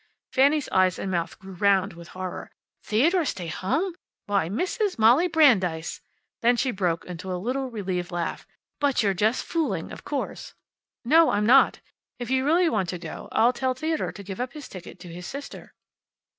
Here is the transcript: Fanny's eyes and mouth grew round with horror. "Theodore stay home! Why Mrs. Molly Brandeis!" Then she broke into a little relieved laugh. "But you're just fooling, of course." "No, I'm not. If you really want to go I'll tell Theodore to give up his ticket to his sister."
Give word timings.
Fanny's 0.33 0.67
eyes 0.69 0.97
and 0.97 1.11
mouth 1.11 1.37
grew 1.37 1.53
round 1.53 1.93
with 1.93 2.07
horror. 2.17 2.49
"Theodore 2.81 3.23
stay 3.23 3.45
home! 3.49 3.93
Why 4.25 4.49
Mrs. 4.49 4.97
Molly 4.97 5.27
Brandeis!" 5.27 6.01
Then 6.41 6.57
she 6.57 6.71
broke 6.71 7.05
into 7.05 7.31
a 7.31 7.37
little 7.37 7.69
relieved 7.69 8.09
laugh. 8.11 8.47
"But 8.79 9.03
you're 9.03 9.13
just 9.13 9.45
fooling, 9.45 9.91
of 9.91 10.03
course." 10.03 10.55
"No, 11.05 11.29
I'm 11.29 11.45
not. 11.45 11.81
If 12.17 12.31
you 12.31 12.43
really 12.43 12.67
want 12.67 12.89
to 12.89 12.97
go 12.97 13.29
I'll 13.31 13.53
tell 13.53 13.75
Theodore 13.75 14.11
to 14.13 14.23
give 14.23 14.41
up 14.41 14.53
his 14.53 14.67
ticket 14.67 14.99
to 15.01 15.13
his 15.13 15.27
sister." 15.27 15.75